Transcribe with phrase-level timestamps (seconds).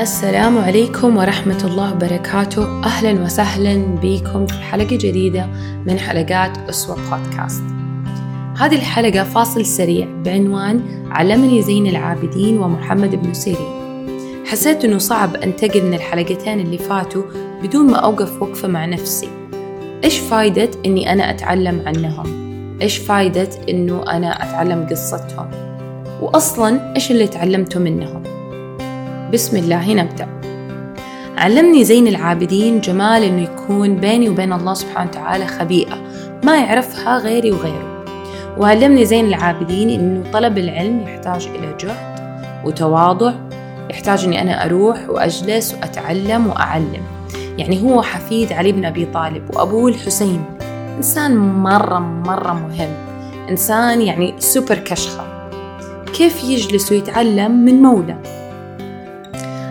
[0.00, 5.46] السلام عليكم ورحمة الله وبركاته أهلا وسهلا بكم في حلقة جديدة
[5.86, 7.62] من حلقات أسوة بودكاست
[8.56, 13.80] هذه الحلقة فاصل سريع بعنوان علمني زين العابدين ومحمد بن سيرين
[14.46, 17.22] حسيت أنه صعب أنتقل من الحلقتين اللي فاتوا
[17.62, 19.28] بدون ما أوقف وقفة مع نفسي
[20.04, 22.26] إيش فايدة أني أنا أتعلم عنهم؟
[22.82, 25.50] إيش فايدة أنه أنا أتعلم قصتهم؟
[26.22, 28.39] وأصلا إيش اللي تعلمته منهم؟
[29.32, 30.28] بسم الله نبدأ.
[31.38, 35.94] علمني زين العابدين جمال إنه يكون بيني وبين الله سبحانه وتعالى خبيئة
[36.44, 38.04] ما يعرفها غيري وغيره.
[38.58, 42.20] وعلمني زين العابدين إنه طلب العلم يحتاج إلى جهد
[42.64, 43.32] وتواضع
[43.90, 47.02] يحتاج إني أنا أروح وأجلس وأتعلم وأعلم.
[47.58, 50.44] يعني هو حفيد علي بن أبي طالب وأبوه الحسين.
[50.96, 52.90] إنسان مرة مرة مهم.
[53.50, 55.50] إنسان يعني سوبر كشخة.
[56.12, 58.39] كيف يجلس ويتعلم من مولى؟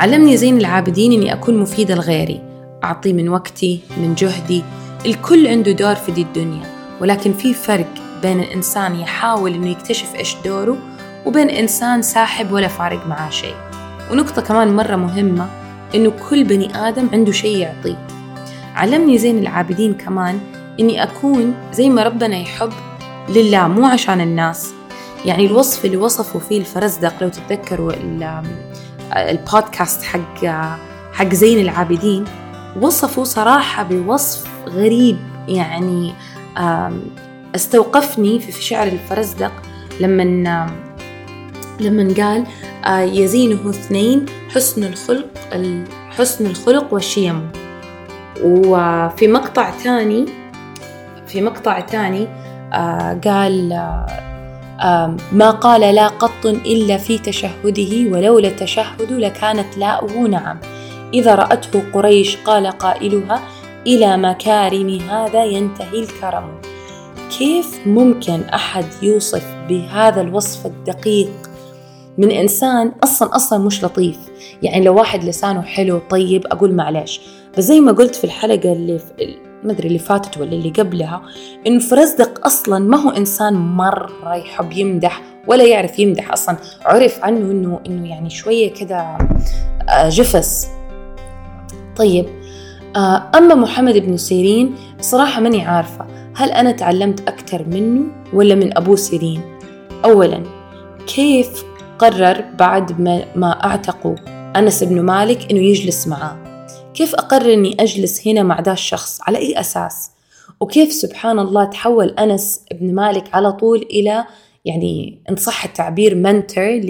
[0.00, 2.40] علمني زين العابدين إني أكون مفيدة لغيري
[2.84, 4.62] أعطي من وقتي من جهدي
[5.06, 6.62] الكل عنده دور في دي الدنيا.
[7.00, 7.88] ولكن في فرق
[8.22, 10.76] بين الإنسان يحاول إنه يكتشف إيش دوره
[11.26, 13.54] وبين إنسان ساحب ولا فارق معاه شيء.
[14.12, 15.48] ونقطة كمان مرة مهمة
[15.94, 18.06] إنه كل بني آدم عنده شيء يعطيه.
[18.74, 20.40] علمني زين العابدين كمان
[20.80, 22.72] إني أكون زي ما ربنا يحب
[23.28, 24.72] لله مو عشان الناس.
[25.24, 27.92] يعني الوصف اللي وصفوا فيه الفرزدق لو تتذكروا
[29.16, 30.44] البودكاست حق
[31.12, 32.24] حق زين العابدين
[32.80, 35.18] وصفوا صراحة بوصف غريب.
[35.48, 36.14] يعني
[37.54, 39.52] استوقفني في شعر الفرزدق
[40.00, 40.70] لما
[41.80, 42.46] لما قال
[43.18, 45.26] يزينه اثنين حسن الخلق
[46.18, 47.50] حسن الخلق والشيم.
[48.42, 50.26] وفي مقطع ثاني
[51.26, 52.28] في مقطع ثاني
[53.24, 53.72] قال
[55.32, 60.58] ما قال لا قط إلا في تشهده ولولا التشهد لكانت لاؤه نعم.
[61.14, 63.42] إذا رأته قريش قال قائلها
[63.86, 66.60] إلى مكارم هذا ينتهي الكرم.
[67.38, 71.30] كيف ممكن أحد يوصف بهذا الوصف الدقيق؟
[72.18, 74.18] من إنسان أصلا أصلا مش لطيف.
[74.62, 77.20] يعني لو واحد لسانه حلو طيب أقول معلش.
[77.58, 81.22] بس زي ما قلت في الحلقة اللي في ما أدري اللي فاتت ولا اللي قبلها
[81.66, 86.56] انه فرزدق أصلا ما هو إنسان مرة يحب يمدح ولا يعرف يمدح أصلا.
[86.84, 89.18] عرف عنه انه إنه يعني شوية كذا
[90.08, 90.68] جفس.
[91.96, 92.26] طيب
[93.36, 96.06] أما محمد بن سيرين صراحة ماني عارفة
[96.36, 99.40] هل أنا تعلمت أكثر منه ولا من أبو سيرين.
[100.04, 100.42] اولا
[101.06, 101.64] كيف
[101.98, 104.16] قرر بعد ما, ما اعتقوا
[104.56, 106.49] أنس بن مالك إنه يجلس معاه
[106.94, 110.10] كيف أقرر إني أجلس هنا مع ذا الشخص؟ على أي أساس؟
[110.60, 114.24] وكيف سبحان الله تحول أنس بن مالك على طول إلى
[114.64, 116.80] يعني إن صح التعبير mentor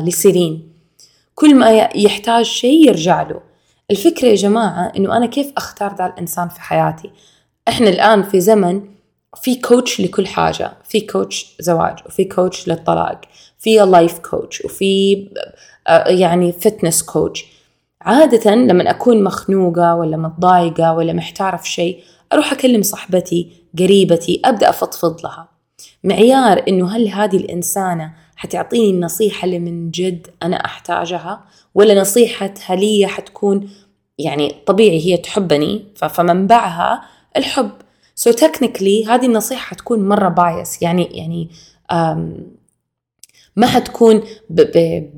[0.00, 0.72] لسيرين.
[1.34, 3.40] كل ما يحتاج شيء يرجع له.
[3.90, 7.10] الفكرة يا جماعة إنه أنا كيف أختار ذا الإنسان في حياتي؟
[7.68, 8.82] إحنا الآن في زمن
[9.42, 10.72] في coach لكل حاجة.
[10.84, 13.20] في coach زواج وفي coach للطلاق.
[13.58, 15.28] في life coach وفي
[16.06, 17.44] يعني fitness coach
[18.04, 22.02] عادة لما أكون مخنوقة ولا متضايقة ولا محتارة في شيء
[22.32, 25.48] أروح أكلم صاحبتي قريبتي أبدأ أفضفض لها.
[26.04, 33.06] معيار إنه هل هذه الإنسانة حتعطيني النصيحة اللي من جد أنا أحتاجها ولا نصيحتها لي
[33.06, 33.70] حتكون
[34.18, 37.02] يعني طبيعي هي تحبني فمنبعها
[37.36, 37.70] الحب.
[38.14, 41.50] سو so technically هذه النصيحة حتكون مرة بايس يعني يعني
[43.56, 45.10] ما حتكون ب ب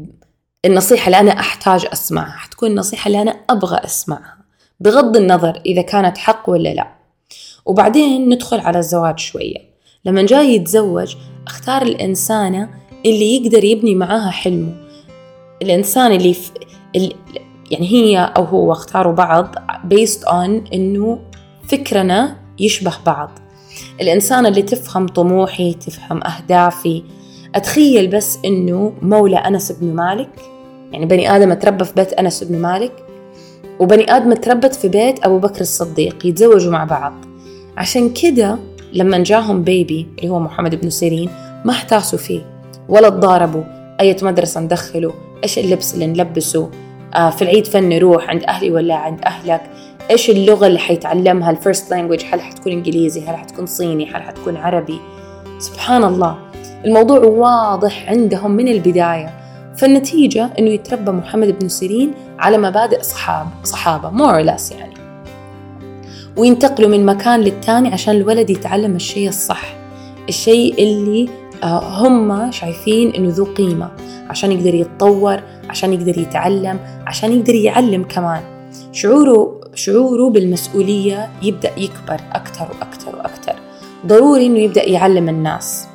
[0.65, 4.37] النصيحة اللي أنا أحتاج أسمعها حتكون النصيحة اللي أنا أبغى أسمعها
[4.81, 6.89] بغض النظر إذا كانت حق ولا لا.
[7.67, 9.57] وبعدين ندخل على الزواج شوية.
[10.05, 11.17] لما جاي يتزوج
[11.47, 12.71] أختار الإنسانة
[13.07, 14.75] اللي يقدر يبني معاها حلمه.
[15.63, 16.51] الإنسان اللي, في
[16.97, 17.17] اللي
[17.71, 19.55] يعني هي أو هو اختاروا بعض
[19.95, 21.19] based on إنه
[21.69, 23.31] فكرنا يشبه بعض.
[24.01, 27.03] الإنسانة اللي تفهم طموحي تفهم أهدافي.
[27.55, 30.54] أتخيل بس إنه مولى أنس بن مالك؟
[30.95, 32.93] يعني بني آدم تربى في بيت أنس بن مالك
[33.79, 37.13] وبني آدم تربت في بيت أبو بكر الصديق يتزوجوا مع بعض.
[37.77, 38.59] عشان كده
[38.93, 41.31] لما جاهم بيبي اللي هو محمد بن سيرين
[41.65, 42.41] ما احتاسوا فيه
[42.89, 43.63] ولا تضاربوا.
[44.01, 45.13] أي مدرسة ندخله
[45.45, 46.71] إيش اللبس اللي نلبسه؟
[47.15, 49.61] آه في العيد فين نروح عند أهلي ولا عند أهلك؟
[50.11, 54.57] إيش اللغة اللي حيتعلمها؟ ال first language هل حتكون إنجليزي؟ هل حتكون صيني؟ هل حتكون
[54.57, 54.99] عربي؟
[55.59, 56.39] سبحان الله.
[56.85, 59.44] الموضوع واضح عندهم من البداية.
[59.77, 64.95] فالنتيجة أنه يتربى محمد بن سيرين على مبادئ صحاب صحابة more or less يعني.
[66.37, 69.75] وينتقلوا من مكان للتاني عشان الولد يتعلم الشيء الصح
[70.29, 71.29] الشيء اللي
[71.65, 73.91] هم شايفين أنه ذو قيمة
[74.31, 78.43] عشان يقدر يتطور عشان يقدر يتعلم عشان يقدر يعلم كمان.
[78.93, 83.55] شعوره شعوره بالمسؤولية يبدأ يكبر أكثر وأكثر وأكثر
[84.07, 85.87] ضروري إنه يبدأ يعلم الناس.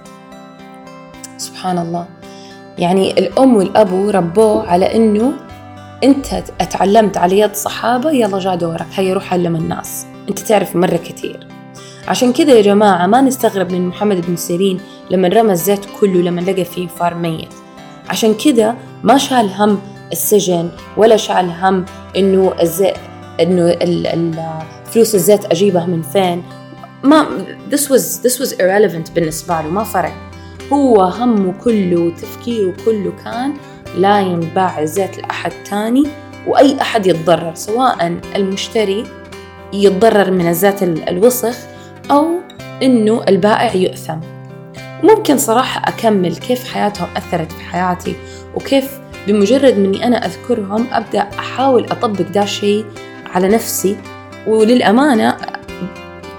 [1.37, 2.18] سبحان الله.
[2.79, 5.33] يعني الأم والأبو ربوه على إنه
[6.03, 6.27] أنت
[6.61, 8.87] اتعلمت على يد صحابة يلا جاء دورك.
[8.95, 10.05] هيا روح علم الناس.
[10.29, 11.47] أنت تعرف مرة كثير
[12.07, 14.79] عشان كذا يا جماعة ما نستغرب من محمد بن سيرين
[15.09, 17.53] لما رمى الزيت كله لما لقى فيه فار ميت.
[18.09, 19.79] عشان كذا ما شال هم
[20.11, 21.85] السجن ولا شال هم
[22.17, 22.95] إنه الزيت
[23.39, 23.77] إنه
[24.85, 26.43] فلوس الزيت أجيبها من فين.
[27.03, 27.25] ما
[27.71, 29.69] this was this was irrelevant بالنسبة له.
[29.69, 30.28] ما فرق.
[30.73, 33.53] هو همه كله وتفكيره كله كان
[33.97, 36.03] لا ينباع الزيت لأحد تاني
[36.47, 39.03] وأي أحد يتضرر سواء المشتري
[39.73, 41.55] يتضرر من الزيت الوسخ
[42.11, 42.27] أو
[42.83, 44.17] إنه البائع يؤثم.
[45.03, 48.15] ممكن صراحة أكمل كيف حياتهم أثرت في حياتي
[48.55, 52.85] وكيف بمجرد مني أنا أذكرهم أبدأ أحاول أطبق دا الشيء
[53.35, 53.97] على نفسي.
[54.47, 55.37] وللأمانة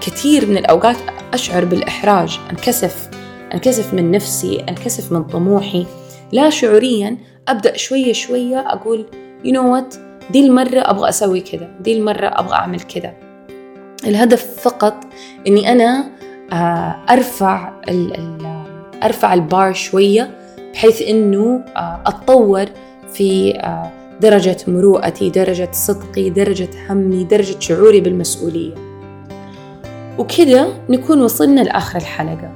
[0.01, 0.97] كثير من الأوقات
[1.33, 3.10] أشعر بالإحراج أنكسف.
[3.53, 5.85] أنكسف من نفسي أنكسف من طموحي.
[6.31, 7.17] لا شعوريا
[7.47, 9.05] أبدأ شوية شوية أقول
[9.43, 9.97] you know what
[10.31, 13.13] دي المرة أبغى أسوي كذا دي المرة أبغى أعمل كذا
[14.07, 15.03] الهدف فقط
[15.47, 16.11] إني أنا
[16.53, 17.73] آه، أرفع
[19.03, 20.37] أرفع البار شوية
[20.73, 22.65] بحيث إنه آه، أتطور
[23.13, 28.75] في آه، درجة مروءتي درجة صدقي درجة همي درجة شعوري بالمسؤولية.
[30.17, 32.55] وكذا نكون وصلنا لآخر الحلقة.